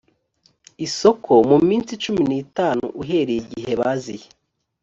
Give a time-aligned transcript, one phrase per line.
[0.85, 4.27] isoko mu minsi cumi n itanu uhereye igihe baziye